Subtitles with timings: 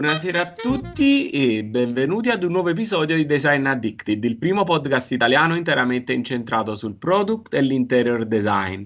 [0.00, 5.10] Buonasera a tutti e benvenuti ad un nuovo episodio di Design Addicted, il primo podcast
[5.10, 8.82] italiano interamente incentrato sul product e l'interior design.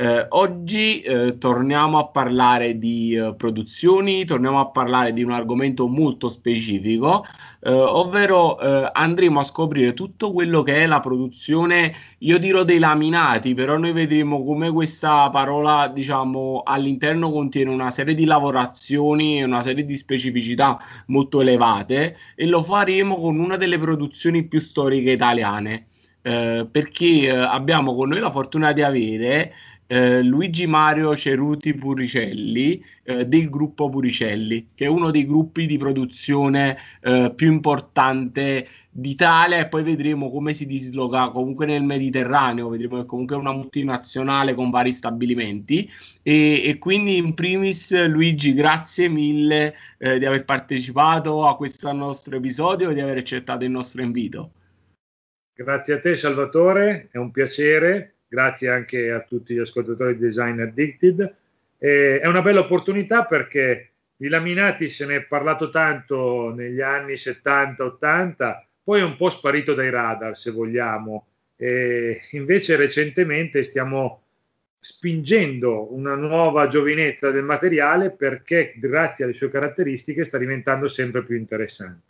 [0.00, 5.86] Eh, oggi eh, torniamo a parlare di eh, produzioni, torniamo a parlare di un argomento
[5.86, 7.26] molto specifico,
[7.60, 12.78] eh, ovvero eh, andremo a scoprire tutto quello che è la produzione, io dirò dei
[12.78, 19.44] laminati, però noi vedremo come questa parola, diciamo, all'interno contiene una serie di lavorazioni e
[19.44, 20.78] una serie di specificità
[21.08, 25.88] molto elevate e lo faremo con una delle produzioni più storiche italiane.
[26.22, 29.54] Eh, perché eh, abbiamo con noi la fortuna di avere
[29.92, 35.78] eh, Luigi Mario Ceruti Puricelli eh, del gruppo Puricelli, che è uno dei gruppi di
[35.78, 42.98] produzione eh, più importante d'Italia e poi vedremo come si disloca comunque nel Mediterraneo, vedremo
[42.98, 45.90] che comunque è una multinazionale con vari stabilimenti
[46.22, 52.36] e, e quindi in primis Luigi grazie mille eh, di aver partecipato a questo nostro
[52.36, 54.52] episodio e di aver accettato il nostro invito.
[55.52, 60.60] Grazie a te Salvatore, è un piacere grazie anche a tutti gli ascoltatori di Design
[60.60, 61.34] Addicted.
[61.78, 67.14] Eh, è una bella opportunità perché di laminati se ne è parlato tanto negli anni
[67.14, 71.26] 70-80, poi è un po' sparito dai radar se vogliamo.
[71.56, 74.22] E invece recentemente stiamo
[74.78, 81.36] spingendo una nuova giovinezza del materiale perché grazie alle sue caratteristiche sta diventando sempre più
[81.36, 82.08] interessante.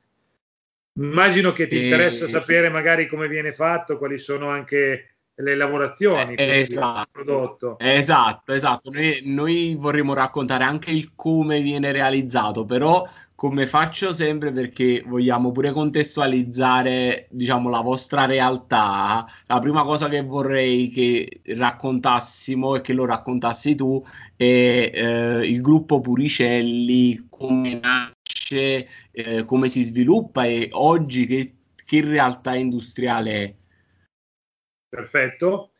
[0.98, 6.60] Immagino che ti interessa sapere magari come viene fatto, quali sono anche le lavorazioni eh,
[6.60, 7.78] esatto, prodotto.
[7.78, 8.90] Esatto, esatto.
[8.90, 13.06] Noi, noi, vorremmo raccontare anche il come viene realizzato, però
[13.40, 19.26] come faccio sempre perché vogliamo pure contestualizzare, diciamo, la vostra realtà.
[19.46, 24.04] La prima cosa che vorrei che raccontassimo e che lo raccontassi tu
[24.36, 24.44] è
[24.92, 32.54] eh, il gruppo Puricelli, come nasce, eh, come si sviluppa e oggi che, che realtà
[32.54, 33.54] industriale è.
[34.90, 35.70] Perfetto.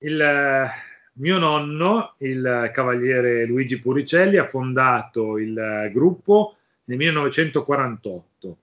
[0.00, 0.68] Il eh,
[1.14, 8.58] mio nonno, il cavaliere Luigi Puricelli, ha fondato il eh, gruppo nel 1948.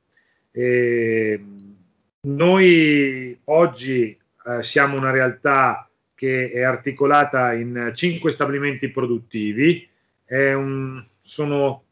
[0.51, 1.43] E
[2.21, 4.15] noi oggi
[4.45, 9.87] eh, siamo una realtà che è articolata in cinque stabilimenti produttivi.
[10.29, 11.83] Un, sono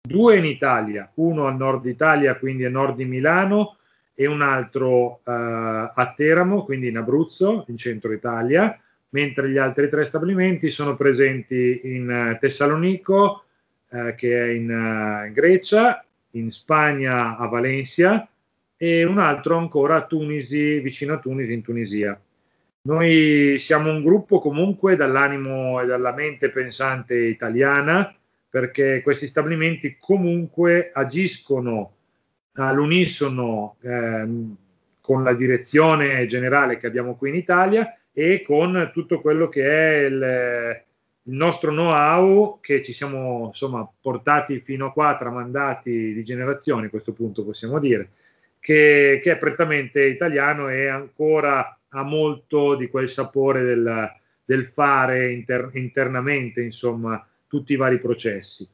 [0.00, 3.78] due in Italia, uno a nord Italia, quindi a nord di Milano,
[4.14, 5.30] e un altro uh,
[5.94, 8.78] a Teramo, quindi in Abruzzo, in centro Italia,
[9.10, 13.44] mentre gli altri tre stabilimenti sono presenti in Tessalonico,
[13.88, 18.28] uh, che è in, uh, in, Grecia, in Spagna a Valencia
[18.76, 22.20] e un altro ancora a Tunisi, vicino a Tunisi, in Tunisia.
[22.84, 28.12] Noi siamo un gruppo comunque dall'animo e dalla mente pensante italiana,
[28.50, 31.92] perché questi stabilimenti comunque agiscono
[32.54, 34.56] all'unisono ehm,
[35.00, 40.04] con la direzione generale che abbiamo qui in Italia e con tutto quello che è
[40.04, 40.82] il,
[41.22, 46.90] il nostro know-how che ci siamo insomma portati fino a qua, tramandati di generazioni a
[46.90, 48.10] questo punto possiamo dire,
[48.60, 54.12] che, che è prettamente italiano e ancora ha molto di quel sapore del,
[54.44, 58.68] del fare inter, internamente, insomma, tutti i vari processi.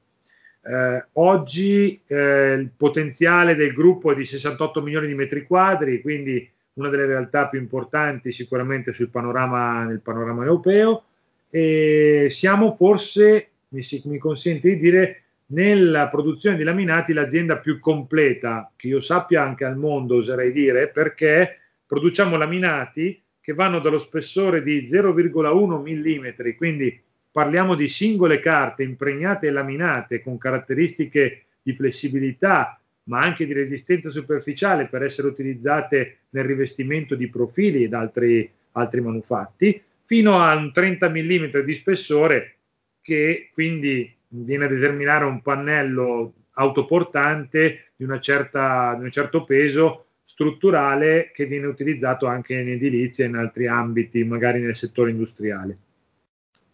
[0.60, 6.48] Eh, oggi eh, il potenziale del gruppo è di 68 milioni di metri quadri, quindi
[6.74, 11.04] una delle realtà più importanti sicuramente panorama, nel panorama europeo.
[11.50, 18.70] E siamo forse, mi, mi consente di dire, nella produzione di laminati l'azienda più completa
[18.76, 24.62] che io sappia anche al mondo, oserei dire, perché produciamo laminati che vanno dallo spessore
[24.62, 27.02] di 0,1 mm, quindi
[27.38, 34.10] parliamo di singole carte impregnate e laminate con caratteristiche di flessibilità, ma anche di resistenza
[34.10, 40.72] superficiale per essere utilizzate nel rivestimento di profili ed altri, altri manufatti, fino a un
[40.72, 42.56] 30 mm di spessore
[43.00, 51.30] che quindi viene a determinare un pannello autoportante di, certa, di un certo peso strutturale
[51.32, 55.78] che viene utilizzato anche in edilizia e in altri ambiti, magari nel settore industriale.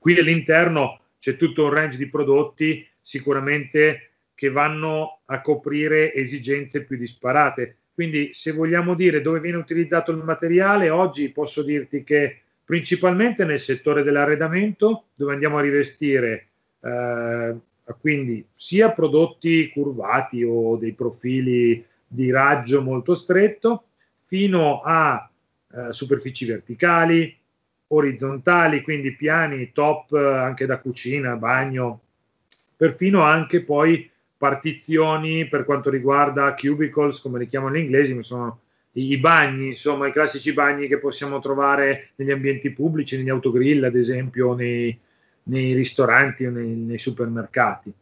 [0.05, 6.99] Qui all'interno c'è tutto un range di prodotti sicuramente che vanno a coprire esigenze più
[6.99, 7.79] disparate.
[7.95, 13.63] Quindi se vogliamo dire dove viene utilizzato il materiale, oggi posso dirti che principalmente nel
[13.63, 16.49] settore dell'arredamento, dove andiamo a rivestire
[16.83, 17.55] eh,
[17.99, 23.85] quindi sia prodotti curvati o dei profili di raggio molto stretto,
[24.27, 25.27] fino a
[25.73, 27.35] eh, superfici verticali,
[27.89, 32.01] orizzontali, quindi piani top anche da cucina, bagno,
[32.77, 38.61] perfino anche poi partizioni per quanto riguarda cubicles, come li chiamano gli inglesi, ma sono
[38.93, 43.97] i bagni, insomma i classici bagni che possiamo trovare negli ambienti pubblici, negli autogrill ad
[43.97, 44.97] esempio, nei,
[45.45, 47.93] nei ristoranti o nei, nei supermercati.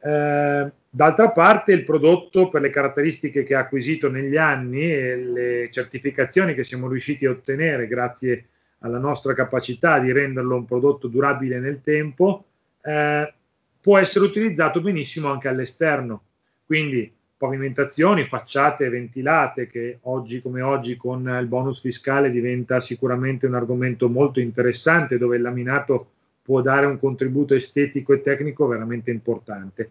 [0.00, 5.68] Eh, d'altra parte il prodotto per le caratteristiche che ha acquisito negli anni e le
[5.72, 8.44] certificazioni che siamo riusciti a ottenere grazie
[8.80, 12.44] alla nostra capacità di renderlo un prodotto durabile nel tempo,
[12.82, 13.32] eh,
[13.80, 16.22] può essere utilizzato benissimo anche all'esterno.
[16.64, 23.54] Quindi pavimentazioni, facciate ventilate, che oggi come oggi con il bonus fiscale diventa sicuramente un
[23.54, 26.10] argomento molto interessante dove il laminato
[26.42, 29.90] può dare un contributo estetico e tecnico veramente importante.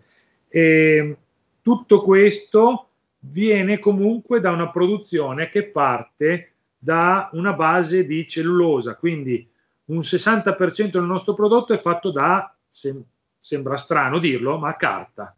[0.50, 1.16] E
[1.62, 2.90] tutto questo
[3.20, 9.50] viene comunque da una produzione che parte da una base di cellulosa, quindi
[9.86, 13.04] un 60% del nostro prodotto è fatto da, sem-
[13.40, 15.36] sembra strano dirlo, ma carta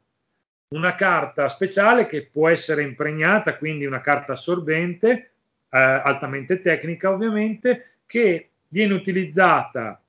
[0.70, 5.32] una carta speciale che può essere impregnata, quindi una carta assorbente,
[5.70, 10.00] eh, altamente tecnica ovviamente, che viene utilizzata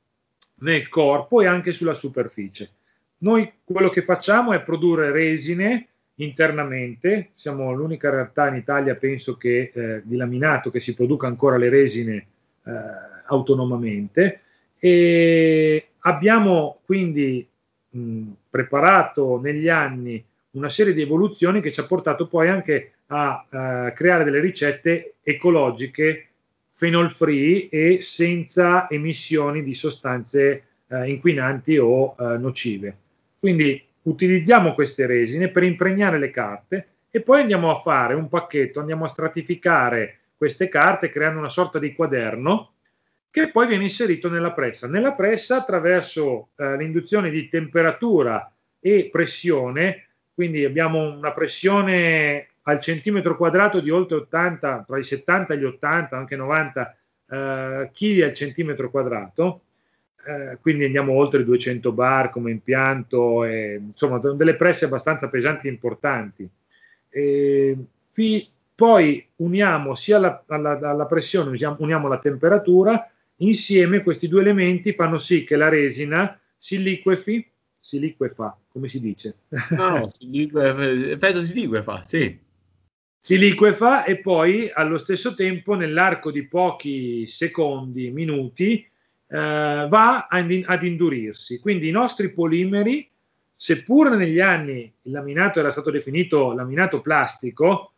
[0.56, 2.68] nel corpo e anche sulla superficie.
[3.18, 5.88] Noi quello che facciamo è produrre resine
[6.24, 11.56] internamente, siamo l'unica realtà in Italia, penso che eh, di laminato che si produca ancora
[11.56, 12.26] le resine
[12.64, 12.72] eh,
[13.26, 14.40] autonomamente
[14.78, 17.46] e abbiamo quindi
[17.90, 23.44] mh, preparato negli anni una serie di evoluzioni che ci ha portato poi anche a
[23.48, 26.26] uh, creare delle ricette ecologiche,
[26.76, 32.96] phenol free e senza emissioni di sostanze uh, inquinanti o uh, nocive.
[33.38, 38.80] Quindi utilizziamo queste resine per impregnare le carte e poi andiamo a fare un pacchetto,
[38.80, 42.72] andiamo a stratificare queste carte creando una sorta di quaderno
[43.30, 44.88] che poi viene inserito nella pressa.
[44.88, 50.06] Nella pressa attraverso l'induzione di temperatura e pressione
[50.40, 55.64] quindi abbiamo una pressione al centimetro quadrato di oltre 80, tra i 70 e gli
[55.64, 56.96] 80, anche 90
[57.28, 59.64] eh, kg al centimetro quadrato,
[60.26, 65.66] eh, quindi andiamo oltre i 200 bar come impianto, e, insomma delle presse abbastanza pesanti
[65.66, 66.48] e importanti.
[67.08, 67.76] E,
[68.12, 74.42] fi, poi uniamo sia la, alla, alla pressione, usiamo, uniamo la temperatura, insieme questi due
[74.42, 77.50] elementi fanno sì che la resina si liquefi
[77.80, 79.36] si liquefa, come si dice?
[79.70, 82.38] No, si liquefa, penso si liquefa, sì.
[83.22, 88.86] Si liquefa e poi allo stesso tempo, nell'arco di pochi secondi, minuti,
[89.30, 91.60] eh, va ad indurirsi.
[91.60, 93.08] Quindi i nostri polimeri,
[93.54, 97.92] seppur negli anni il laminato era stato definito laminato plastico,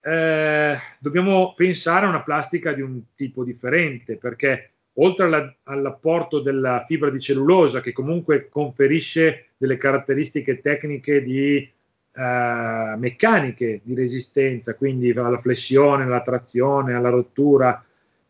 [0.00, 6.84] eh, dobbiamo pensare a una plastica di un tipo differente perché oltre alla, all'apporto della
[6.86, 15.10] fibra di cellulosa che comunque conferisce delle caratteristiche tecniche di eh, meccaniche di resistenza, quindi
[15.10, 17.82] alla flessione, alla trazione, alla rottura.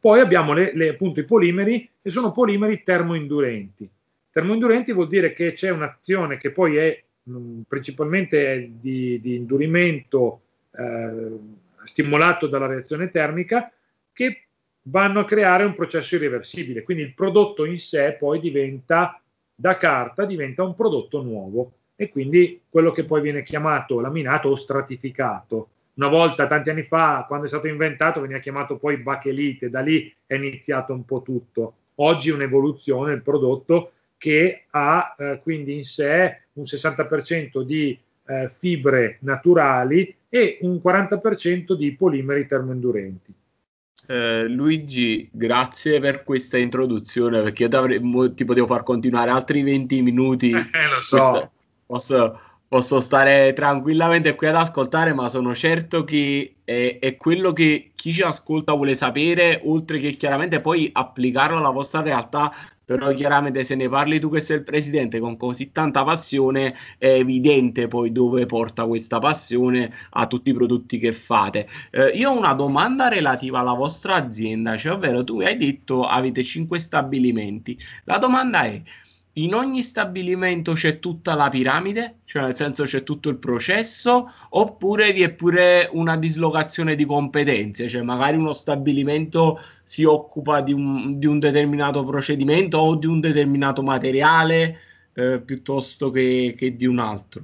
[0.04, 3.88] Poi abbiamo le, le, appunto i polimeri che sono polimeri termoindurenti.
[4.30, 10.42] Termoindurenti vuol dire che c'è un'azione che poi è mh, principalmente di, di indurimento
[10.76, 11.38] eh,
[11.84, 13.72] stimolato dalla reazione termica
[14.12, 14.42] che
[14.82, 16.82] vanno a creare un processo irreversibile.
[16.82, 19.18] Quindi il prodotto in sé poi diventa,
[19.54, 24.56] da carta, diventa un prodotto nuovo e quindi quello che poi viene chiamato laminato o
[24.56, 25.68] stratificato.
[25.94, 30.12] Una volta, tanti anni fa, quando è stato inventato, veniva chiamato poi bachelite, da lì
[30.26, 31.74] è iniziato un po' tutto.
[31.96, 37.96] Oggi è un'evoluzione il prodotto che ha eh, quindi in sé un 60% di
[38.26, 43.32] eh, fibre naturali e un 40% di polimeri termoindurenti.
[44.06, 50.50] Eh, Luigi, grazie per questa introduzione perché io ti potevo far continuare altri 20 minuti.
[50.74, 51.16] Eh, lo so.
[51.16, 51.50] Questa,
[51.86, 57.92] posso, posso, stare tranquillamente qui ad ascoltare, ma sono certo che è, è, quello che
[57.94, 62.52] chi ci ascolta vuole sapere, oltre che chiaramente poi applicarlo alla vostra realtà
[62.84, 67.08] però chiaramente se ne parli tu che sei il presidente con così tanta passione è
[67.08, 71.66] evidente poi dove porta questa passione a tutti i prodotti che fate.
[71.90, 76.42] Eh, io ho una domanda relativa alla vostra azienda, cioè ovvero tu hai detto avete
[76.44, 77.78] 5 stabilimenti.
[78.04, 78.82] La domanda è
[79.36, 85.12] in ogni stabilimento c'è tutta la piramide, cioè nel senso c'è tutto il processo, oppure
[85.12, 91.18] vi è pure una dislocazione di competenze, cioè magari uno stabilimento si occupa di un,
[91.18, 94.78] di un determinato procedimento o di un determinato materiale
[95.14, 97.42] eh, piuttosto che, che, di un altro.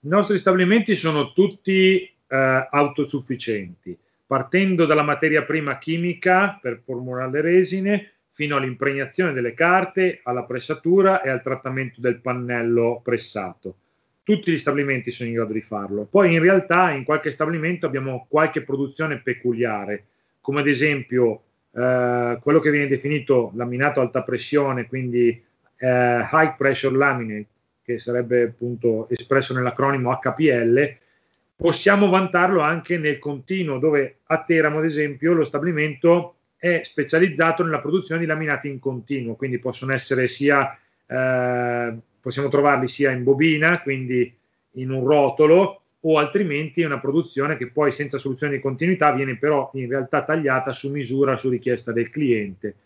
[0.00, 7.40] I nostri stabilimenti sono tutti eh, autosufficienti, partendo dalla materia prima chimica per formulare le
[7.40, 13.76] resine fino all'impregnazione delle carte, alla pressatura e al trattamento del pannello pressato.
[14.24, 16.06] tutti gli stabilimenti sono in grado di farlo.
[16.08, 20.04] Poi in realtà in qualche stabilimento abbiamo qualche produzione peculiare,
[20.40, 25.28] come ad esempio eh, quello che viene definito laminato alta pressione, quindi
[25.76, 27.46] eh, High Pressure Laminate,
[27.82, 30.96] che sarebbe appunto espresso nell'acronimo HPL,
[31.56, 37.80] possiamo vantarlo anche nel continuo, dove a Teramo, ad esempio, lo stabilimento è specializzato nella
[37.80, 40.78] produzione di laminati in continuo, quindi possono essere sia,
[41.08, 44.32] eh, possiamo trovarli sia in bobina, quindi
[44.74, 49.72] in un rotolo, o altrimenti una produzione che poi senza soluzione di continuità viene però
[49.74, 52.76] in realtà tagliata su misura su richiesta del cliente.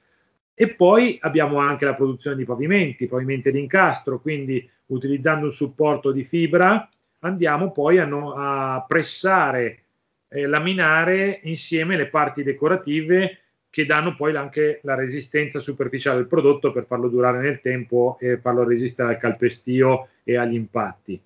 [0.54, 6.12] E poi abbiamo anche la produzione di pavimenti, pavimenti di incastro, quindi utilizzando un supporto
[6.12, 9.80] di fibra andiamo poi a, no, a pressare,
[10.28, 13.40] eh, laminare insieme le parti decorative
[13.76, 18.38] che danno poi anche la resistenza superficiale del prodotto per farlo durare nel tempo e
[18.38, 21.20] farlo resistere al calpestio e agli impatti.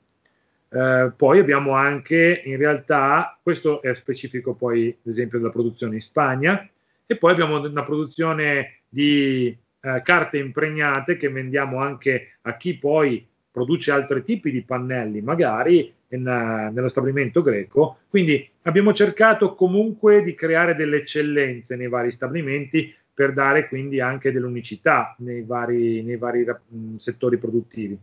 [0.69, 6.01] Eh, poi abbiamo anche in realtà, questo è specifico poi ad esempio della produzione in
[6.01, 6.69] Spagna,
[7.07, 13.25] e poi abbiamo una produzione di eh, carte impregnate che vendiamo anche a chi poi
[13.49, 17.99] produce altri tipi di pannelli, magari in, uh, nello stabilimento greco.
[18.09, 24.33] Quindi abbiamo cercato comunque di creare delle eccellenze nei vari stabilimenti per dare quindi anche
[24.33, 27.99] dell'unicità nei vari, nei vari mh, settori produttivi.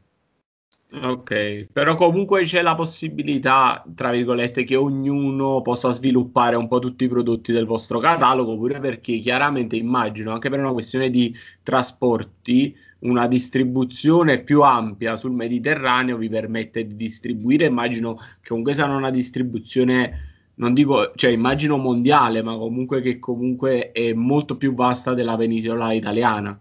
[0.90, 7.04] Ok, però comunque c'è la possibilità, tra virgolette, che ognuno possa sviluppare un po' tutti
[7.04, 12.74] i prodotti del vostro catalogo, pure perché chiaramente immagino, anche per una questione di trasporti,
[13.00, 19.12] una distribuzione più ampia sul Mediterraneo vi permette di distribuire, immagino che comunque sarà una
[19.12, 25.38] distribuzione, non dico, cioè immagino mondiale, ma comunque che comunque è molto più vasta della
[25.38, 26.58] penisola italiana.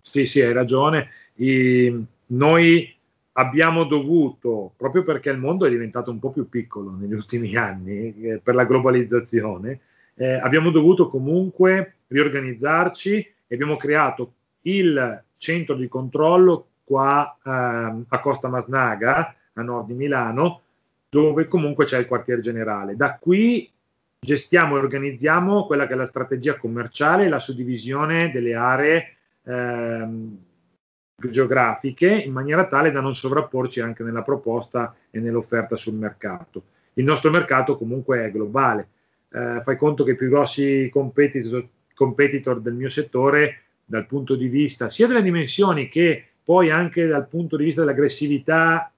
[0.00, 1.08] Sì, sì, hai ragione.
[1.34, 2.94] I, noi
[3.32, 8.14] abbiamo dovuto, proprio perché il mondo è diventato un po' più piccolo negli ultimi anni
[8.22, 9.80] eh, per la globalizzazione,
[10.14, 13.16] eh, abbiamo dovuto comunque riorganizzarci
[13.46, 19.94] e abbiamo creato il centro di controllo qua eh, a Costa Masnaga, a nord di
[19.94, 20.60] Milano,
[21.10, 22.96] dove comunque c'è il quartier generale.
[22.96, 23.70] Da qui
[24.18, 29.16] gestiamo e organizziamo quella che è la strategia commerciale la suddivisione delle aree.
[29.44, 30.38] Ehm,
[31.28, 36.62] geografiche in maniera tale da non sovrapporci anche nella proposta e nell'offerta sul mercato.
[36.94, 38.88] Il nostro mercato comunque è globale.
[39.30, 44.48] Eh, fai conto che i più grossi competitor, competitor del mio settore dal punto di
[44.48, 48.90] vista sia delle dimensioni che poi anche dal punto di vista dell'aggressività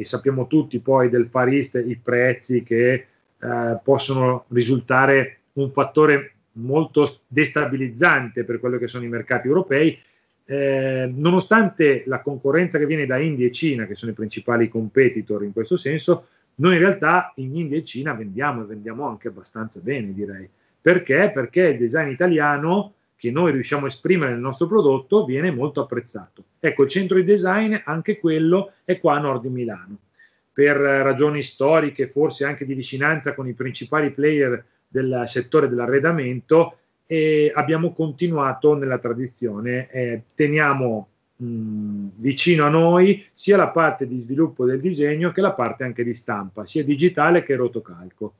[0.00, 6.34] e sappiamo tutti poi del Far East i prezzi che eh, possono risultare un fattore
[6.52, 9.98] molto destabilizzante per quello che sono i mercati europei
[10.50, 15.44] eh, nonostante la concorrenza che viene da India e Cina, che sono i principali competitor
[15.44, 16.26] in questo senso,
[16.56, 20.48] noi in realtà in India e Cina vendiamo e vendiamo anche abbastanza bene, direi.
[20.80, 21.30] Perché?
[21.32, 26.42] Perché il design italiano che noi riusciamo a esprimere nel nostro prodotto viene molto apprezzato.
[26.58, 29.98] Ecco, il centro di design, anche quello, è qua a nord di Milano.
[30.50, 37.52] Per ragioni storiche, forse anche di vicinanza con i principali player del settore dell'arredamento, e
[37.54, 39.90] abbiamo continuato nella tradizione.
[39.90, 45.52] Eh, teniamo mh, vicino a noi sia la parte di sviluppo del disegno che la
[45.52, 48.32] parte anche di stampa, sia digitale che rotocalco.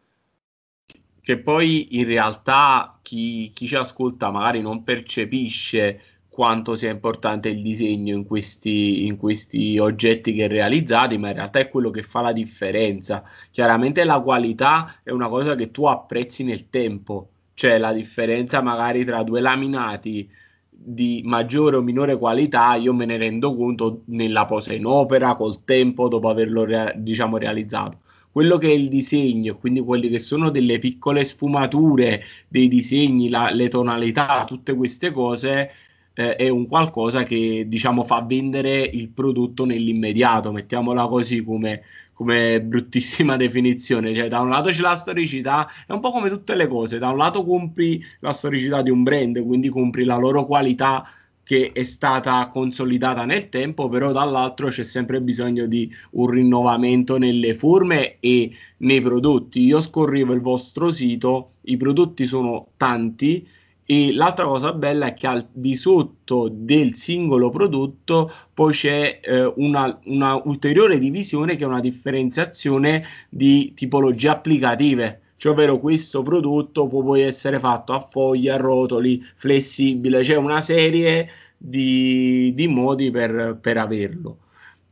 [1.30, 7.62] Che poi in realtà chi, chi ci ascolta magari non percepisce quanto sia importante il
[7.62, 12.20] disegno in questi, in questi, oggetti che realizzati, ma in realtà è quello che fa
[12.20, 13.22] la differenza.
[13.52, 19.04] Chiaramente la qualità è una cosa che tu apprezzi nel tempo, cioè la differenza magari
[19.04, 20.28] tra due laminati
[20.68, 25.62] di maggiore o minore qualità, io me ne rendo conto nella posa in opera, col
[25.62, 27.98] tempo, dopo averlo rea- diciamo realizzato.
[28.32, 33.50] Quello che è il disegno, quindi quelle che sono delle piccole sfumature dei disegni, la,
[33.50, 35.70] le tonalità, tutte queste cose,
[36.14, 41.82] eh, è un qualcosa che diciamo fa vendere il prodotto nell'immediato, mettiamola così come,
[42.12, 44.14] come bruttissima definizione.
[44.14, 46.98] Cioè, da un lato c'è la storicità, è un po' come tutte le cose.
[46.98, 51.04] Da un lato compri la storicità di un brand, quindi compri la loro qualità
[51.50, 57.56] che è stata consolidata nel tempo, però dall'altro c'è sempre bisogno di un rinnovamento nelle
[57.56, 59.64] forme e nei prodotti.
[59.64, 63.44] Io scorrivo il vostro sito, i prodotti sono tanti
[63.84, 69.52] e l'altra cosa bella è che al di sotto del singolo prodotto poi c'è eh,
[69.56, 75.20] una, una, ulteriore divisione che è una differenziazione di tipologie applicative.
[75.40, 80.60] Cioè, ovvero questo prodotto può poi essere fatto a foglie, a rotoli, flessibile, c'è una
[80.60, 84.40] serie di, di modi per, per averlo.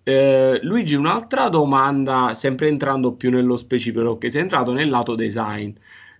[0.02, 5.70] Eh, Luigi, un'altra domanda, sempre entrando più nello specifico, che sei entrato nel lato design.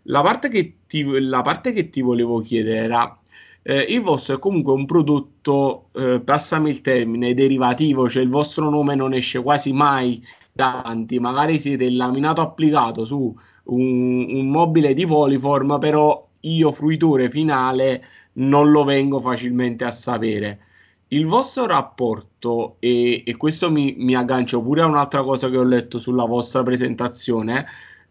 [0.02, 3.18] La parte che ti, la parte che ti volevo chiedere era,
[3.62, 8.68] eh, il vostro è comunque un prodotto, eh, passami il termine, derivativo, cioè il vostro
[8.68, 13.32] nome non esce quasi mai davanti, magari siete il laminato applicato su
[13.68, 20.60] un, un mobile di Poliform, però io fruitore finale non lo vengo facilmente a sapere.
[21.08, 25.62] Il vostro rapporto, e, e questo mi, mi, aggancio pure a un'altra cosa che ho
[25.62, 27.66] letto sulla vostra presentazione,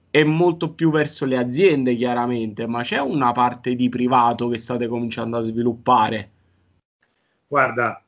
[0.10, 4.88] è molto più verso le aziende chiaramente, ma c'è una parte di privato che state
[4.88, 6.30] cominciando a sviluppare?
[7.48, 8.02] Guarda,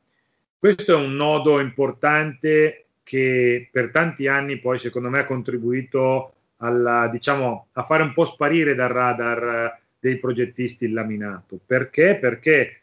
[0.58, 7.08] questo è un nodo importante che per tanti anni poi secondo me ha contribuito alla,
[7.08, 11.60] diciamo, a fare un po' sparire dal radar dei progettisti il laminato.
[11.66, 12.16] Perché?
[12.16, 12.82] Perché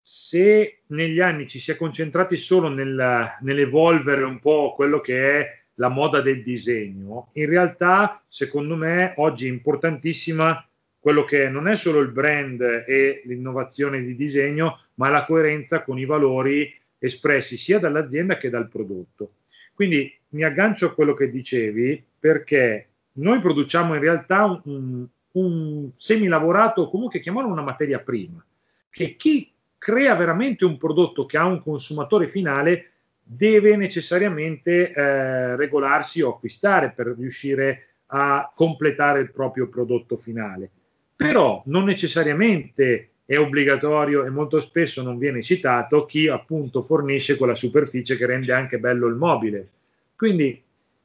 [0.00, 5.58] se negli anni ci si è concentrati solo nel, nell'evolvere un po' quello che è
[5.74, 10.66] la moda del disegno, in realtà secondo me oggi è importantissima
[10.98, 15.98] quello che non è solo il brand e l'innovazione di disegno, ma la coerenza con
[15.98, 19.34] i valori espressi sia dall'azienda che dal prodotto.
[19.74, 26.82] Quindi mi aggancio a quello che dicevi perché noi produciamo in realtà un, un semilavorato
[26.82, 28.44] o comunque chiamarlo una materia prima,
[28.90, 32.90] che chi crea veramente un prodotto che ha un consumatore finale
[33.22, 40.70] deve necessariamente eh, regolarsi o acquistare per riuscire a completare il proprio prodotto finale.
[41.16, 47.54] Però non necessariamente è obbligatorio e molto spesso non viene citato chi appunto fornisce quella
[47.54, 49.68] superficie che rende anche bello il mobile.
[50.16, 50.62] Quindi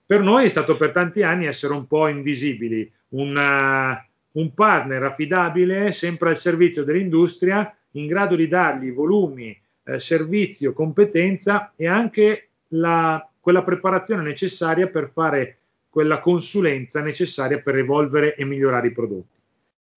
[0.09, 5.91] per noi è stato per tanti anni essere un po' invisibili, una, un partner affidabile,
[5.91, 13.23] sempre al servizio dell'industria, in grado di dargli volumi, eh, servizio, competenza e anche la,
[13.39, 15.57] quella preparazione necessaria per fare
[15.89, 19.37] quella consulenza necessaria per evolvere e migliorare i prodotti.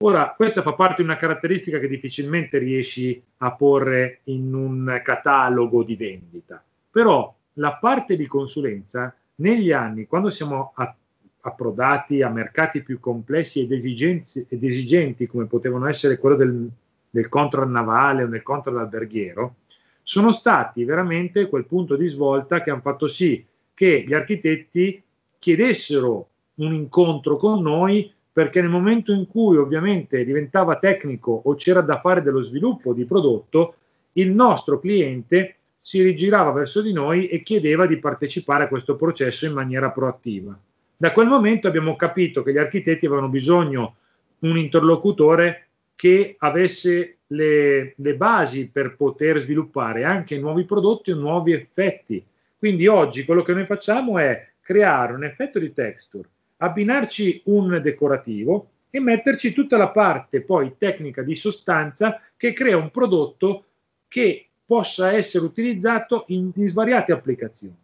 [0.03, 5.83] Ora, questa fa parte di una caratteristica che difficilmente riesci a porre in un catalogo
[5.83, 10.95] di vendita, però la parte di consulenza negli anni, quando siamo a
[11.43, 16.69] approdati a mercati più complessi ed, ed esigenti come potevano essere quello del,
[17.11, 19.57] del contrat navale o del contrat alberghiero,
[20.03, 25.03] sono stati veramente quel punto di svolta che hanno fatto sì che gli architetti
[25.39, 31.81] chiedessero un incontro con noi perché nel momento in cui ovviamente diventava tecnico o c'era
[31.81, 33.75] da fare dello sviluppo di prodotto,
[34.13, 39.47] il nostro cliente si rigirava verso di noi e chiedeva di partecipare a questo processo
[39.47, 40.57] in maniera proattiva.
[40.97, 43.97] Da quel momento abbiamo capito che gli architetti avevano bisogno
[44.39, 45.67] di un interlocutore
[45.97, 52.25] che avesse le, le, basi per poter sviluppare anche nuovi prodotti o nuovi effetti.
[52.57, 58.69] Quindi oggi quello che noi facciamo è creare un effetto di texture, abbinarci un decorativo
[58.91, 63.65] e metterci tutta la parte poi tecnica di sostanza che crea un prodotto
[64.07, 67.77] che possa essere utilizzato in, in svariate applicazioni,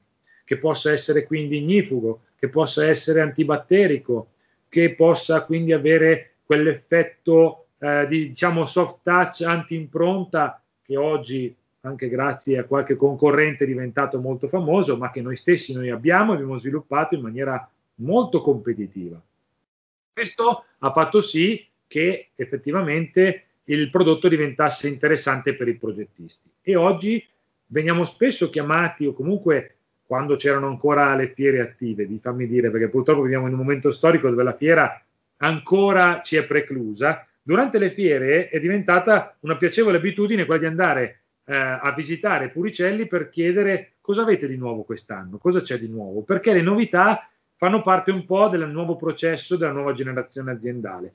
[0.42, 4.30] che possa essere quindi ignifugo, che possa essere antibatterico,
[4.70, 12.56] che possa quindi avere quell'effetto eh, di diciamo soft touch anti-impronta che oggi anche grazie
[12.56, 16.56] a qualche concorrente è diventato molto famoso, ma che noi stessi noi abbiamo e abbiamo
[16.56, 19.20] sviluppato in maniera molto competitiva.
[20.10, 27.24] Questo ha fatto sì che effettivamente il prodotto diventasse interessante per i progettisti e oggi
[27.66, 29.74] veniamo spesso chiamati o comunque
[30.08, 33.92] quando c'erano ancora le fiere attive, di fammi dire, perché purtroppo viviamo in un momento
[33.92, 35.02] storico dove la fiera
[35.36, 37.26] ancora ci è preclusa.
[37.42, 43.06] Durante le fiere è diventata una piacevole abitudine quella di andare eh, a visitare Puricelli
[43.06, 47.82] per chiedere cosa avete di nuovo quest'anno, cosa c'è di nuovo, perché le novità fanno
[47.82, 51.12] parte un po' del nuovo processo della nuova generazione aziendale.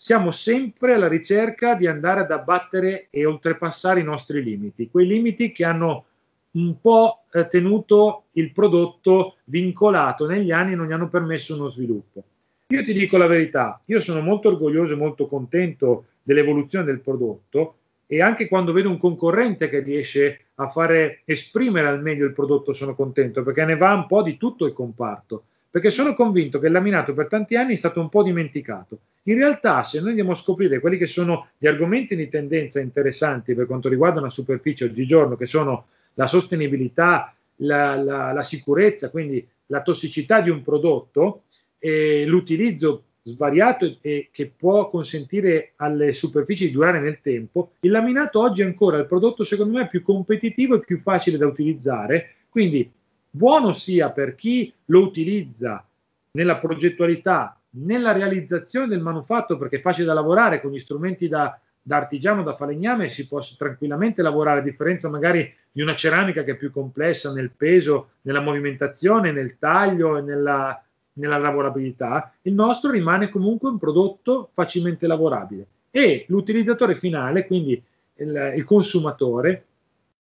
[0.00, 5.50] Siamo sempre alla ricerca di andare ad abbattere e oltrepassare i nostri limiti, quei limiti
[5.50, 6.04] che hanno
[6.52, 11.68] un po' eh, tenuto il prodotto vincolato negli anni e non gli hanno permesso uno
[11.68, 12.22] sviluppo.
[12.68, 17.78] Io ti dico la verità, io sono molto orgoglioso e molto contento dell'evoluzione del prodotto
[18.06, 22.72] e anche quando vedo un concorrente che riesce a fare esprimere al meglio il prodotto
[22.72, 26.66] sono contento perché ne va un po' di tutto il comparto perché sono convinto che
[26.66, 28.98] il laminato per tanti anni è stato un po' dimenticato.
[29.28, 33.54] In realtà, se noi andiamo a scoprire quelli che sono gli argomenti di tendenza interessanti
[33.54, 39.46] per quanto riguarda una superficie oggigiorno, che sono la sostenibilità, la, la, la sicurezza, quindi
[39.66, 41.42] la tossicità di un prodotto
[41.78, 48.40] e l'utilizzo svariato e che può consentire alle superfici di durare nel tempo, il laminato
[48.40, 52.90] oggi è ancora il prodotto secondo me più competitivo e più facile da utilizzare, quindi
[53.28, 55.86] buono sia per chi lo utilizza
[56.30, 61.58] nella progettualità, nella realizzazione del manufatto, perché è facile da lavorare con gli strumenti da,
[61.80, 66.52] da artigiano, da falegname, si può tranquillamente lavorare, a differenza magari di una ceramica che
[66.52, 70.82] è più complessa nel peso, nella movimentazione, nel taglio e nella,
[71.14, 75.66] nella lavorabilità, il nostro rimane comunque un prodotto facilmente lavorabile.
[75.90, 77.82] E l'utilizzatore finale, quindi
[78.16, 79.64] il, il consumatore,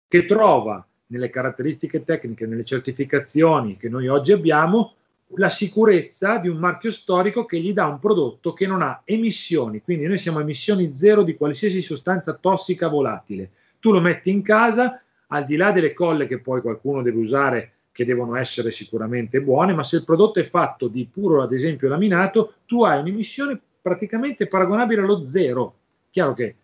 [0.08, 4.93] che trova nelle caratteristiche tecniche, nelle certificazioni che noi oggi abbiamo,
[5.36, 9.82] la sicurezza di un marchio storico che gli dà un prodotto che non ha emissioni,
[9.82, 13.52] quindi noi siamo a emissioni zero di qualsiasi sostanza tossica volatile.
[13.80, 17.72] Tu lo metti in casa, al di là delle colle che poi qualcuno deve usare,
[17.91, 21.89] che devono essere sicuramente buone, ma se il prodotto è fatto di puro, ad esempio,
[21.89, 25.74] laminato, tu hai un'emissione praticamente paragonabile allo zero.
[26.10, 26.56] Chiaro che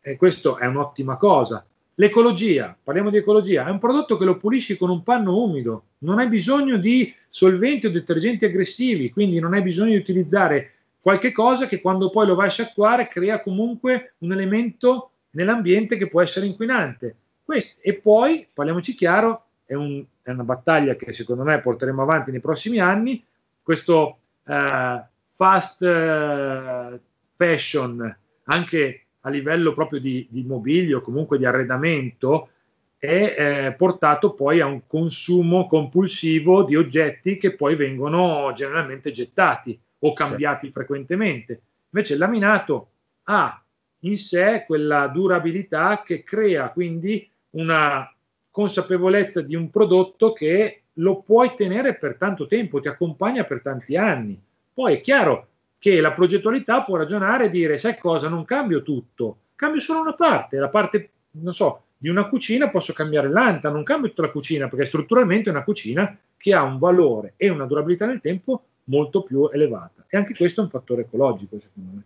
[0.00, 1.64] eh, questo è un'ottima cosa.
[1.98, 6.18] L'ecologia, parliamo di ecologia, è un prodotto che lo pulisci con un panno umido, non
[6.18, 11.66] hai bisogno di solventi o detergenti aggressivi, quindi non hai bisogno di utilizzare qualche cosa
[11.66, 16.44] che quando poi lo vai a sciacquare crea comunque un elemento nell'ambiente che può essere
[16.44, 17.16] inquinante.
[17.42, 22.30] Questo, e poi, parliamoci chiaro, è, un, è, una battaglia che secondo me porteremo avanti
[22.30, 23.24] nei prossimi anni,
[23.62, 25.00] questo uh,
[25.34, 27.00] fast uh,
[27.36, 32.50] fashion, anche a livello proprio di, di mobilio, comunque di arredamento,
[32.96, 33.34] è
[33.66, 40.12] eh, portato poi a un consumo compulsivo di oggetti che poi vengono generalmente gettati o
[40.12, 40.72] cambiati sì.
[40.72, 41.60] frequentemente.
[41.90, 42.88] Invece il laminato
[43.24, 43.60] ha
[44.00, 48.08] in sé quella durabilità che crea quindi una
[48.50, 53.96] consapevolezza di un prodotto che lo puoi tenere per tanto tempo, ti accompagna per tanti
[53.96, 54.40] anni.
[54.72, 59.38] Poi è chiaro, che la progettualità può ragionare e dire, sai cosa, non cambio tutto,
[59.54, 63.82] cambio solo una parte, la parte, non so, di una cucina posso cambiare l'anta, non
[63.82, 67.64] cambio tutta la cucina, perché strutturalmente è una cucina che ha un valore e una
[67.64, 70.04] durabilità nel tempo molto più elevata.
[70.08, 72.02] E anche questo è un fattore ecologico, secondo me.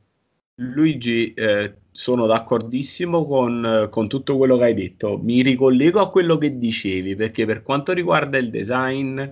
[0.55, 5.19] Luigi, eh, sono d'accordissimo con, con, tutto quello che hai detto.
[5.19, 9.23] Mi ricollego a quello che dicevi, perché per quanto riguarda il design,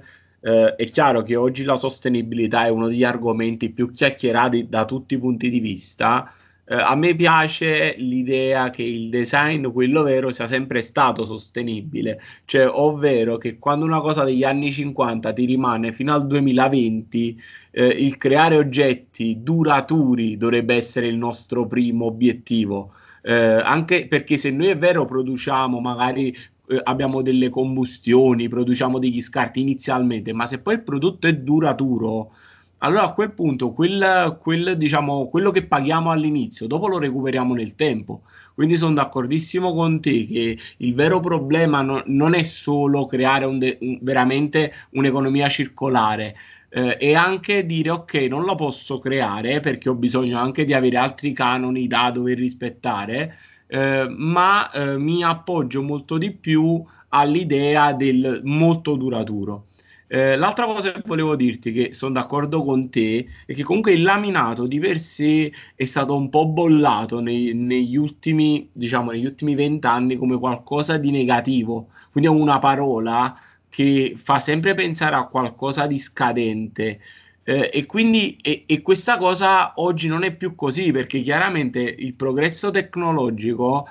[0.40, 5.14] eh, è chiaro che oggi la sostenibilità è uno degli argomenti più chiacchierati da tutti
[5.14, 6.33] i punti di vista.
[6.70, 12.68] Eh, a me piace l'idea che il design, quello vero, sia sempre stato sostenibile, cioè
[12.68, 18.16] ovvero che quando una cosa degli anni 50 ti rimane fino al 2020, eh, il
[18.18, 22.92] creare oggetti duraturi dovrebbe essere il nostro primo obiettivo.
[23.22, 26.35] Eh, anche perché se noi è vero produciamo magari
[26.68, 32.33] eh, abbiamo delle combustioni, produciamo degli scarti inizialmente, ma se poi il prodotto è duraturo,
[32.78, 37.74] allora a quel punto quel, quel, diciamo, quello che paghiamo all'inizio, dopo lo recuperiamo nel
[37.74, 38.22] tempo.
[38.54, 43.59] Quindi sono d'accordissimo con te che il vero problema no, non è solo creare un
[43.59, 46.35] de- un, veramente un'economia circolare,
[46.70, 50.96] eh, e anche dire ok, non la posso creare perché ho bisogno anche di avere
[50.96, 58.40] altri canoni da dover rispettare eh, ma eh, mi appoggio molto di più all'idea del
[58.44, 59.66] molto duraturo.
[60.11, 64.02] Eh, l'altra cosa che volevo dirti, che sono d'accordo con te, è che comunque il
[64.02, 69.54] laminato di per sé è stato un po' bollato nei, negli ultimi, diciamo, negli ultimi
[69.54, 75.87] vent'anni come qualcosa di negativo, quindi è una parola che fa sempre pensare a qualcosa
[75.87, 77.00] di scadente.
[77.48, 82.14] Eh, e quindi e, e questa cosa oggi non è più così perché chiaramente il
[82.14, 83.88] progresso tecnologico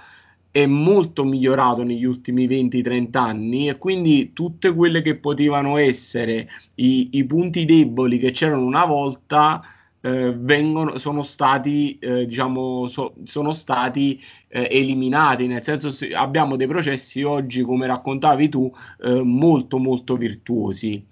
[0.51, 7.09] è molto migliorato negli ultimi 20-30 anni e quindi tutte quelle che potevano essere i,
[7.13, 9.63] i punti deboli che c'erano una volta
[10.01, 16.67] eh, vengono, sono stati, eh, diciamo, so, sono stati eh, eliminati, nel senso abbiamo dei
[16.67, 21.03] processi oggi, come raccontavi tu, eh, molto molto virtuosi.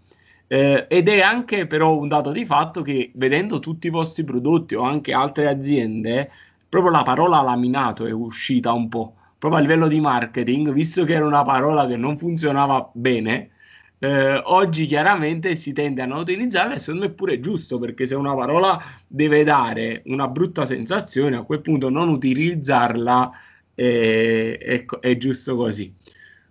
[0.47, 4.75] Eh, ed è anche però un dato di fatto che vedendo tutti i vostri prodotti
[4.75, 6.29] o anche altre aziende,
[6.69, 11.13] proprio la parola laminato è uscita un po', proprio a livello di marketing, visto che
[11.13, 13.51] era una parola che non funzionava bene.
[13.97, 18.05] Eh, oggi chiaramente si tende a non utilizzarla e secondo me è pure giusto perché
[18.05, 23.31] se una parola deve dare una brutta sensazione a quel punto non utilizzarla
[23.73, 25.93] è, è, è giusto così.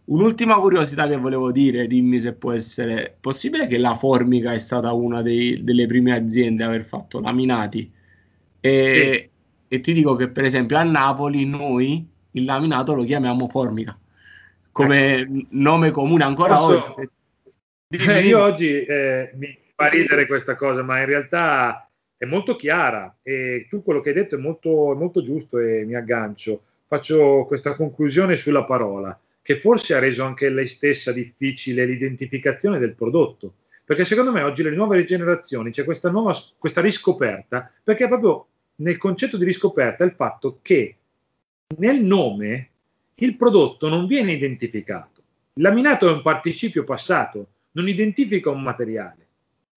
[0.07, 4.93] Un'ultima curiosità che volevo dire, dimmi se può essere possibile che la Formica è stata
[4.93, 7.91] una dei, delle prime aziende a aver fatto laminati.
[8.61, 9.31] E,
[9.69, 9.75] sì.
[9.75, 13.99] e, ti dico che per esempio a Napoli noi il laminato lo chiamiamo Formica
[14.75, 15.47] come eh.
[15.51, 16.95] nome comune ancora Posso...
[16.97, 17.09] oggi.
[17.95, 23.19] Eh, io oggi eh, mi fa ridere questa cosa, ma in realtà è molto chiara
[23.23, 26.65] e tu quello che hai detto è molto, molto giusto e mi aggancio.
[26.89, 32.95] Faccio questa conclusione sulla parola che forse ha reso anche lei stessa difficile l'identificazione del
[32.95, 33.57] prodotto.
[33.85, 38.97] Perché secondo me oggi le nuove generazioni c'è questa nuova questa riscoperta, perché proprio nel
[38.97, 40.97] concetto di riscoperta è il fatto che
[41.77, 42.71] nel nome
[43.17, 45.21] il prodotto non viene identificato.
[45.53, 49.27] Il laminato è un participio passato, non identifica un materiale.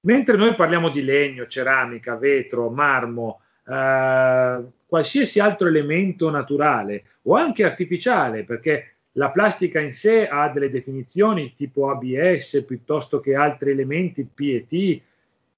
[0.01, 7.65] Mentre noi parliamo di legno, ceramica, vetro, marmo, eh, qualsiasi altro elemento naturale o anche
[7.65, 14.27] artificiale, perché la plastica in sé ha delle definizioni tipo ABS piuttosto che altri elementi
[14.31, 15.01] PET.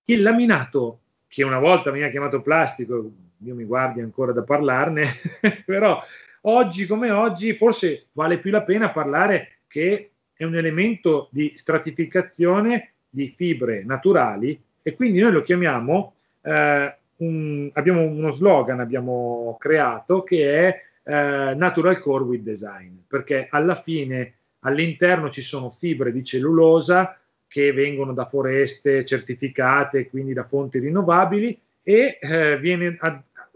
[0.06, 5.06] Il laminato, che una volta veniva chiamato plastico, io mi guardi ancora da parlarne,
[5.66, 6.02] però
[6.42, 12.94] oggi come oggi forse vale più la pena parlare che è un elemento di stratificazione
[13.10, 20.24] di fibre naturali e quindi noi lo chiamiamo, eh, un, abbiamo uno slogan, abbiamo creato
[20.24, 26.24] che è eh, Natural Core with Design, perché alla fine all'interno ci sono fibre di
[26.24, 27.18] cellulosa
[27.48, 33.00] che vengono da foreste certificate, quindi da fonti rinnovabili e eh, viene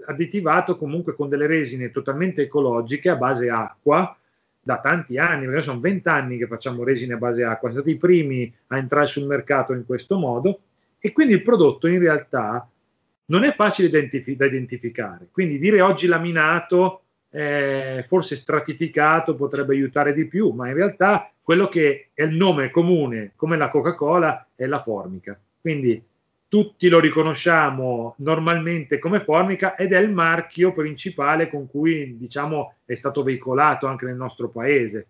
[0.05, 4.17] additivato comunque con delle resine totalmente ecologiche a base acqua
[4.59, 7.99] da tanti anni, perché sono vent'anni che facciamo resine a base acqua, siamo stati i
[7.99, 10.61] primi a entrare sul mercato in questo modo
[10.99, 12.67] e quindi il prodotto in realtà
[13.25, 15.27] non è facile identif- da identificare.
[15.31, 17.02] Quindi dire oggi laminato,
[17.35, 22.69] eh, forse stratificato potrebbe aiutare di più, ma in realtà quello che è il nome
[22.69, 25.37] comune, come la Coca-Cola, è la formica.
[25.59, 26.01] Quindi
[26.47, 32.93] tutti lo riconosciamo normalmente come formica ed è il marchio principale con cui diciamo è
[32.93, 35.07] stato veicolato anche nel nostro paese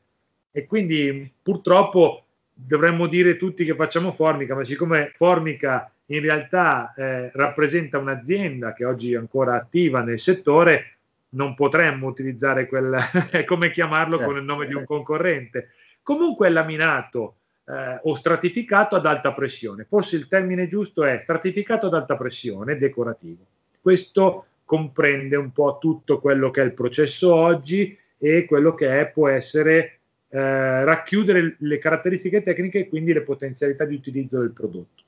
[0.51, 7.29] e quindi purtroppo dovremmo dire tutti che facciamo formica ma siccome formica in realtà eh,
[7.33, 10.99] rappresenta un'azienda che oggi è ancora attiva nel settore
[11.33, 12.97] non potremmo utilizzare quel
[13.45, 15.69] come chiamarlo con il nome di un concorrente
[16.03, 19.85] comunque è laminato eh, o stratificato ad alta pressione.
[19.85, 23.45] Forse il termine giusto è stratificato ad alta pressione, decorativo.
[23.81, 29.07] Questo comprende un po' tutto quello che è il processo oggi e quello che è,
[29.07, 35.03] può essere eh, racchiudere le caratteristiche tecniche e quindi le potenzialità di utilizzo del prodotto.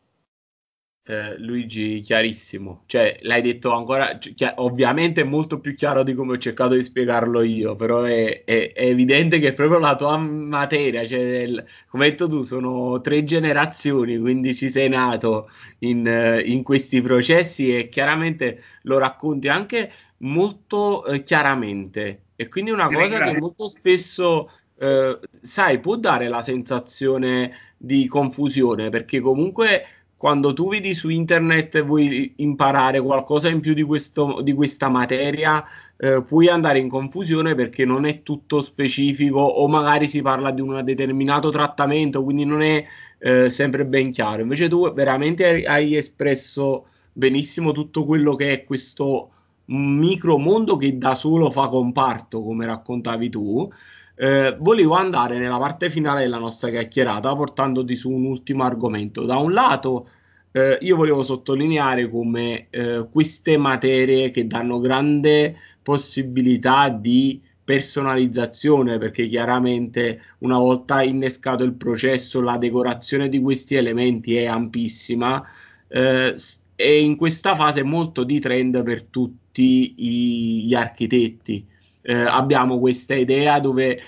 [1.07, 6.33] Eh, Luigi, chiarissimo, cioè l'hai detto ancora, cioè, ovviamente è molto più chiaro di come
[6.33, 10.17] ho cercato di spiegarlo io, però è, è, è evidente che è proprio la tua
[10.17, 16.41] materia, cioè, il, come hai detto tu, sono tre generazioni, quindi ci sei nato in,
[16.43, 22.21] in questi processi e chiaramente lo racconti anche molto eh, chiaramente.
[22.35, 24.49] E quindi una cosa che molto spesso...
[24.77, 29.85] Eh, sai, può dare la sensazione di confusione perché comunque
[30.25, 34.89] quando tu vedi su internet e vuoi imparare qualcosa in più di, questo, di questa
[34.89, 35.63] materia,
[35.97, 40.61] eh, puoi andare in confusione perché non è tutto specifico o magari si parla di
[40.61, 42.83] un determinato trattamento, quindi non è
[43.19, 44.41] eh, sempre ben chiaro.
[44.41, 49.29] Invece tu veramente hai, hai espresso benissimo tutto quello che è questo
[49.65, 53.71] micro mondo che da solo fa comparto, come raccontavi tu.
[54.17, 59.25] Eh, volevo andare nella parte finale della nostra chiacchierata portandoti su un ultimo argomento.
[59.25, 60.09] Da un lato,
[60.51, 69.27] eh, io volevo sottolineare come eh, queste materie che danno grande possibilità di personalizzazione perché
[69.27, 75.43] chiaramente una volta innescato il processo la decorazione di questi elementi è ampissima
[75.87, 76.35] eh,
[76.75, 81.65] e in questa fase molto di trend per tutti i, gli architetti
[82.05, 83.99] eh, abbiamo questa idea dove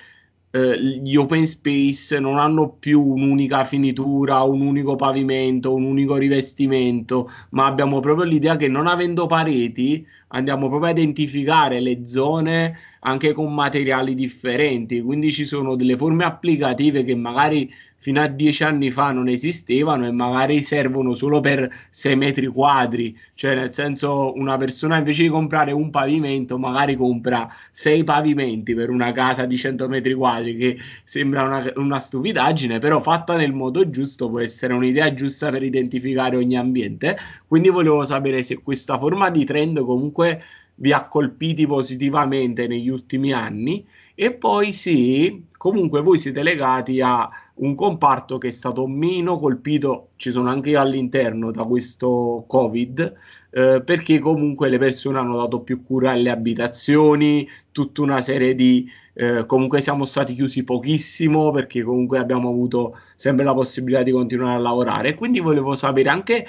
[0.51, 7.29] eh, gli open space non hanno più un'unica finitura, un unico pavimento, un unico rivestimento,
[7.51, 13.33] ma abbiamo proprio l'idea che non avendo pareti andiamo proprio a identificare le zone anche
[13.33, 17.71] con materiali differenti, quindi ci sono delle forme applicative che magari
[18.07, 23.13] fino a dieci anni fa non esistevano e magari servono solo per 6 metri quadri,
[23.33, 28.91] cioè nel senso una persona invece di comprare un pavimento magari compra 6 pavimenti per
[28.91, 33.89] una casa di 100 metri quadri che sembra una, una stupidaggine, però fatta nel modo
[33.89, 39.29] giusto può essere un'idea giusta per identificare ogni ambiente, quindi volevo sapere se questa forma
[39.29, 40.41] di trend comunque
[40.75, 47.29] vi ha colpiti positivamente negli ultimi anni e poi sì, comunque voi siete legati a
[47.57, 53.13] un comparto che è stato meno colpito, ci sono anche io all'interno da questo Covid,
[53.49, 58.89] eh, perché comunque le persone hanno dato più cura alle abitazioni, tutta una serie di...
[59.19, 64.55] Eh, comunque siamo stati chiusi pochissimo perché comunque abbiamo avuto sempre la possibilità di continuare
[64.55, 65.15] a lavorare.
[65.15, 66.45] Quindi volevo sapere anche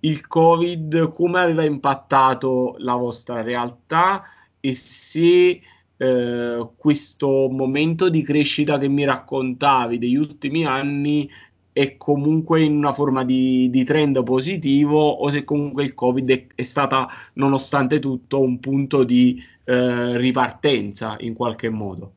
[0.00, 4.24] il Covid come aveva impattato la vostra realtà
[4.60, 5.60] e se
[6.02, 11.30] eh, questo momento di crescita che mi raccontavi degli ultimi anni
[11.72, 16.46] è comunque in una forma di, di trend positivo o se comunque il Covid è,
[16.56, 22.12] è stata, nonostante tutto, un punto di eh, ripartenza in qualche modo.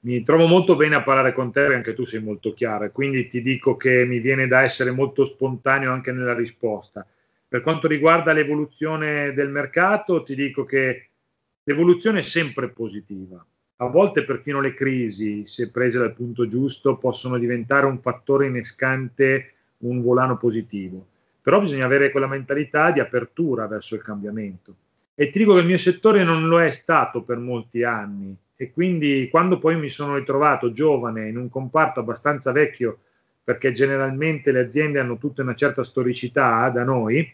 [0.00, 3.28] Mi trovo molto bene a parlare con te, anche tu sei molto chiaro, e quindi
[3.28, 7.06] ti dico che mi viene da essere molto spontaneo anche nella risposta.
[7.48, 11.11] Per quanto riguarda l'evoluzione del mercato, ti dico che
[11.64, 13.44] l'evoluzione è sempre positiva.
[13.76, 19.52] A volte perfino le crisi, se prese dal punto giusto, possono diventare un fattore innescante,
[19.78, 21.06] un volano positivo.
[21.42, 24.74] Però bisogna avere quella mentalità di apertura verso il cambiamento.
[25.14, 28.70] E ti dico che il mio settore non lo è stato per molti anni e
[28.70, 33.00] quindi quando poi mi sono ritrovato giovane in un comparto abbastanza vecchio,
[33.42, 37.28] perché generalmente le aziende hanno tutte una certa storicità da noi,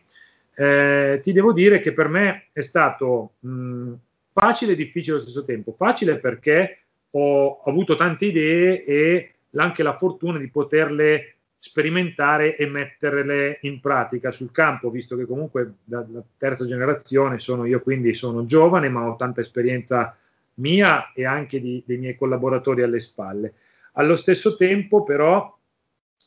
[0.55, 3.93] eh, ti devo dire che per me è stato mh,
[4.38, 5.72] facile e difficile allo stesso tempo.
[5.72, 13.59] Facile perché ho avuto tante idee e anche la fortuna di poterle sperimentare e metterle
[13.62, 18.88] in pratica sul campo, visto che comunque dalla terza generazione sono io, quindi sono giovane,
[18.88, 20.16] ma ho tanta esperienza
[20.55, 23.55] mia e anche di, dei miei collaboratori alle spalle.
[23.94, 25.57] Allo stesso tempo, però,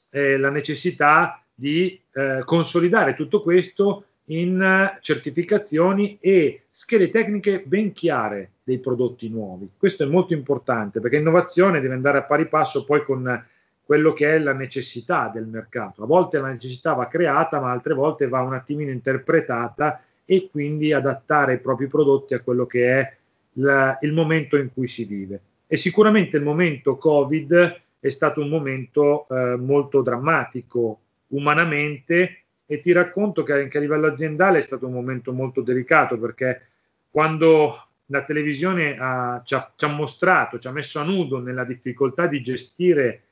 [0.10, 8.52] eh, la necessità di eh, consolidare tutto questo in certificazioni e schede tecniche ben chiare
[8.64, 9.70] dei prodotti nuovi.
[9.78, 13.46] Questo è molto importante perché innovazione deve andare a pari passo poi con
[13.84, 16.04] quello che è la necessità del mercato.
[16.04, 20.94] A volte la necessità va creata, ma altre volte va un attimino interpretata e quindi
[20.94, 23.14] adattare i propri prodotti a quello che è
[23.56, 25.42] la, il momento in cui si vive.
[25.68, 32.41] E sicuramente il momento Covid è stato un momento eh, molto drammatico umanamente
[32.72, 36.68] e ti racconto che anche a livello aziendale è stato un momento molto delicato perché
[37.10, 41.66] quando la televisione ha, ci, ha, ci, ha, mostrato, ci ha messo a nudo nella
[41.66, 43.24] difficoltà di gestire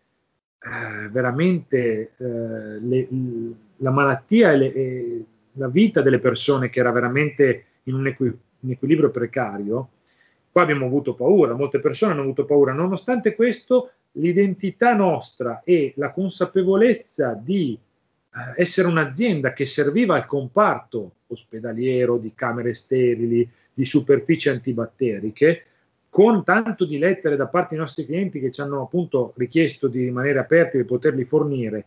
[0.59, 3.07] eh, veramente eh, le,
[3.77, 5.23] la malattia e, le, e,
[5.53, 8.27] la vita delle persone che era veramente in un, equi,
[8.59, 9.91] un equilibrio precario,
[10.51, 12.73] Qua abbiamo avuto paura, molte persone hanno avuto paura.
[12.73, 17.77] Nonostante questo, l'identità nostra e la consapevolezza di
[18.55, 25.65] eh, essere un'azienda che serviva al comparto ospedaliero, di camere sterili, di superfici antibatteriche,
[26.09, 30.03] con tanto di lettere da parte dei nostri clienti che ci hanno appunto richiesto di
[30.03, 31.85] rimanere aperti e poterli fornire,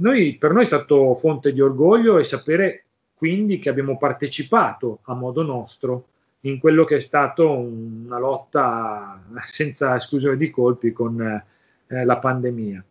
[0.00, 5.14] noi, per noi è stato fonte di orgoglio e sapere quindi che abbiamo partecipato a
[5.14, 6.06] modo nostro
[6.42, 12.84] in quello che è stato una lotta senza esclusione di colpi con eh, la pandemia.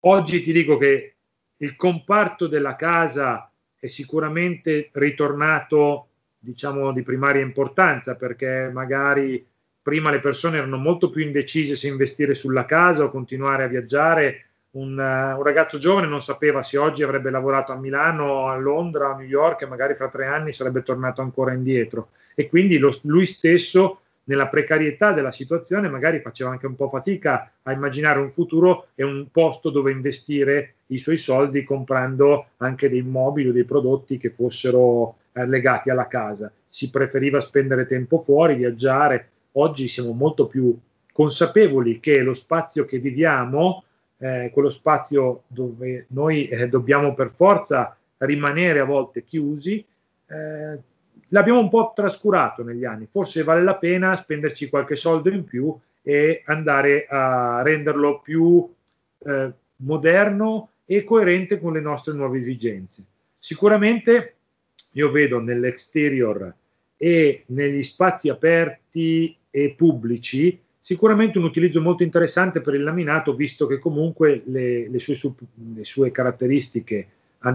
[0.00, 1.15] Oggi ti dico che
[1.58, 9.46] il comparto della casa è sicuramente ritornato, diciamo, di primaria importanza perché magari
[9.80, 14.42] prima le persone erano molto più indecise se investire sulla casa o continuare a viaggiare.
[14.76, 19.12] Un, uh, un, ragazzo giovane non sapeva se oggi avrebbe lavorato a Milano, a Londra,
[19.12, 22.94] a New York e magari fra tre anni sarebbe tornato ancora indietro e quindi lo,
[23.04, 28.30] lui stesso nella precarietà della situazione magari faceva anche un po' fatica a immaginare un
[28.30, 33.64] futuro e un posto dove investire i suoi soldi comprando anche dei mobili o dei
[33.64, 36.50] prodotti che fossero eh, legati alla casa.
[36.68, 39.28] Si preferiva spendere tempo fuori, viaggiare.
[39.52, 40.76] Oggi siamo molto più
[41.12, 43.84] consapevoli che lo spazio che viviamo,
[44.18, 49.84] eh, quello spazio dove noi eh, dobbiamo per forza rimanere a volte chiusi,
[50.26, 50.78] eh,
[51.28, 55.76] l'abbiamo un po' trascurato negli anni, forse vale la pena spenderci qualche soldo in più
[56.02, 58.68] e andare a renderlo più
[59.24, 63.04] eh, moderno e coerente con le nostre nuove esigenze.
[63.38, 64.34] Sicuramente
[64.92, 66.54] io vedo nell'exterior
[66.96, 73.66] e negli spazi aperti e pubblici sicuramente un utilizzo molto interessante per il laminato, visto
[73.66, 75.18] che comunque le, le, sue,
[75.74, 77.08] le sue, caratteristiche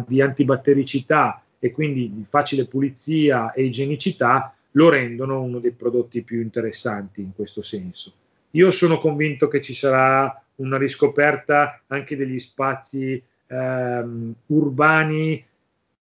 [0.06, 6.42] di antibattericità e quindi di facile pulizia e igienicità lo rendono uno dei prodotti più
[6.42, 8.12] interessanti in questo senso.
[8.52, 15.46] Io sono convinto che ci sarà una riscoperta anche degli spazi ehm, urbani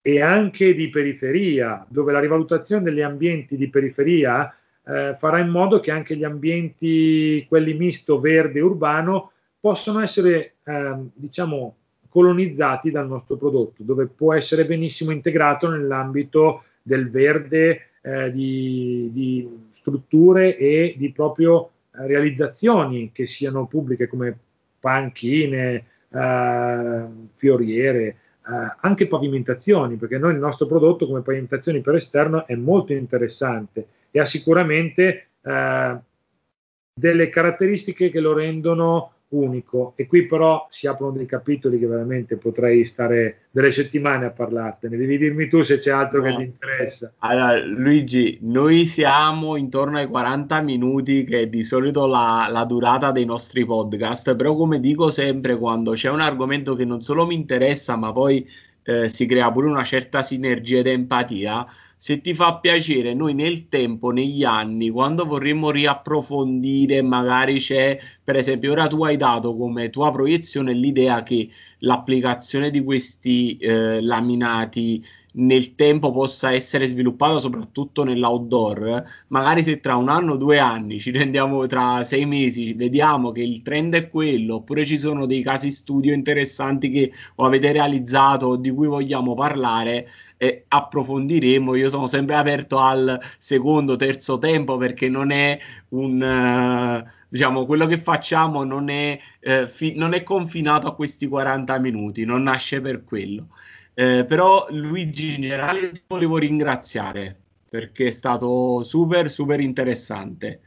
[0.03, 4.55] e anche di periferia, dove la rivalutazione degli ambienti di periferia
[4.85, 11.11] eh, farà in modo che anche gli ambienti, quelli misto verde urbano, possano essere, ehm,
[11.15, 11.77] diciamo,
[12.17, 19.47] colonizzati dal nostro prodotto, dove può essere benissimo integrato nell'ambito del verde, eh, di, di,
[19.73, 24.35] strutture e di proprio eh, realizzazioni che siano pubbliche come
[24.81, 27.05] panchine, eh,
[27.35, 28.17] fioriere, eh,
[28.81, 34.21] anche pavimentazioni, perché noi il nostro prodotto come pavimentazioni per esterno è molto interessante e
[34.21, 35.97] ha sicuramente eh,
[36.95, 39.95] delle caratteristiche che lo rendono unico.
[39.97, 44.97] E qui però si aprono dei capitoli che veramente potrei stare delle settimane a parlartene.
[44.97, 46.25] Devi dirmi tu se c'è altro no.
[46.25, 47.13] che ti interessa.
[47.19, 53.11] Allora Luigi noi siamo intorno ai 40 minuti che è di solito la, la durata
[53.11, 57.35] dei nostri podcast però come dico sempre quando c'è un argomento che non solo mi
[57.35, 58.47] interessa ma poi
[58.83, 61.67] eh, si crea pure una certa sinergia ed empatia
[61.99, 68.37] se ti fa piacere, noi nel tempo, negli anni, quando vorremmo riapprofondire, magari c'è, per
[68.37, 75.05] esempio, ora tu hai dato come tua proiezione l'idea che l'applicazione di questi eh, laminati
[75.39, 80.99] nel tempo possa essere sviluppato soprattutto nell'outdoor, magari se tra un anno o due anni
[80.99, 85.43] ci rendiamo tra sei mesi, vediamo che il trend è quello, oppure ci sono dei
[85.43, 90.09] casi studio interessanti che avete realizzato o di cui vogliamo parlare,
[90.39, 91.75] eh, approfondiremo.
[91.75, 95.59] Io sono sempre aperto al secondo, terzo tempo perché non è
[95.91, 97.05] un...
[97.05, 101.79] Uh, diciamo, quello che facciamo non è, eh, fi- non è confinato a questi 40
[101.79, 103.49] minuti, non nasce per quello.
[103.99, 107.35] Eh, però Luigi in generale ti volevo ringraziare
[107.67, 110.61] perché è stato super super interessante.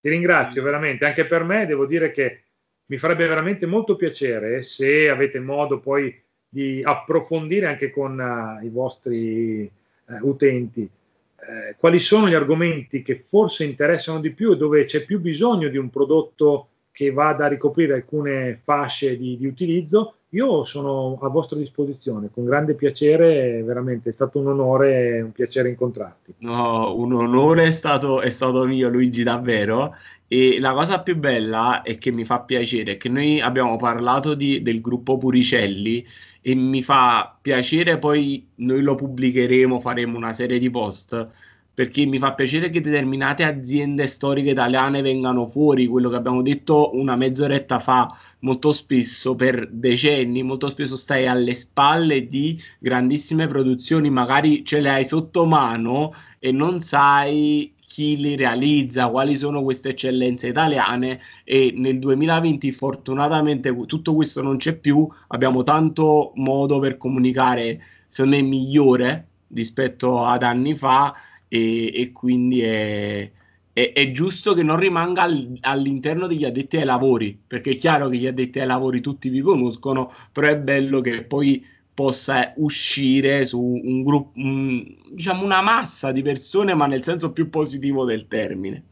[0.00, 2.42] Ti ringrazio veramente, anche per me devo dire che
[2.86, 8.68] mi farebbe veramente molto piacere se avete modo poi di approfondire anche con uh, i
[8.70, 9.70] vostri
[10.06, 15.04] uh, utenti uh, quali sono gli argomenti che forse interessano di più e dove c'è
[15.04, 20.64] più bisogno di un prodotto che vada a ricoprire alcune fasce di, di utilizzo io
[20.64, 25.68] sono a vostra disposizione, con grande piacere, veramente è stato un onore e un piacere
[25.68, 26.34] incontrarti.
[26.38, 29.94] No, un onore è stato, è stato mio Luigi davvero
[30.26, 34.62] e la cosa più bella è che mi fa piacere che noi abbiamo parlato di,
[34.62, 36.02] del gruppo Puricelli
[36.40, 41.28] e mi fa piacere poi noi lo pubblicheremo, faremo una serie di post
[41.74, 46.90] perché mi fa piacere che determinate aziende storiche italiane vengano fuori, quello che abbiamo detto
[46.94, 54.10] una mezz'oretta fa, molto spesso per decenni, molto spesso stai alle spalle di grandissime produzioni,
[54.10, 59.90] magari ce le hai sotto mano e non sai chi li realizza, quali sono queste
[59.90, 61.20] eccellenze italiane.
[61.44, 68.36] E nel 2020 fortunatamente tutto questo non c'è più, abbiamo tanto modo per comunicare, secondo
[68.36, 71.14] me migliore rispetto ad anni fa
[71.52, 73.30] e, e quindi è,
[73.74, 78.08] è, è, giusto che non rimanga al, all'interno degli addetti ai lavori, perché è chiaro
[78.08, 83.44] che gli addetti ai lavori tutti vi conoscono, però è bello che poi possa uscire
[83.44, 88.28] su un gruppo, un, diciamo una massa di persone, ma nel senso più positivo del
[88.28, 88.84] termine.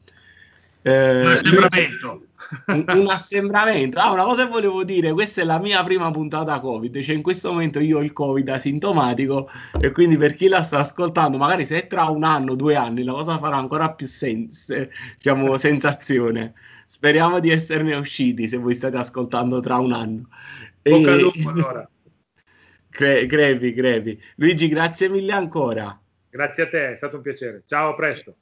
[0.82, 2.24] Eh, un assembramento.
[2.66, 3.98] Un, un, assembramento.
[4.00, 7.22] Ah, una cosa che volevo dire, questa è la mia prima puntata Covid, cioè in
[7.22, 9.48] questo momento io ho il Covid asintomatico
[9.80, 13.12] e quindi per chi la sta ascoltando, magari se tra un anno, due anni, la
[13.12, 16.54] cosa farà ancora più sens- diciamo, sensazione.
[16.86, 20.28] Speriamo di esserne usciti se voi state ascoltando tra un anno.
[20.82, 21.20] Bocca e...
[21.20, 21.88] lupo allora.
[22.90, 24.20] Cre- crepi.
[24.34, 25.98] Luigi, grazie mille ancora.
[26.28, 27.62] Grazie a te, è stato un piacere.
[27.64, 28.36] Ciao, a presto.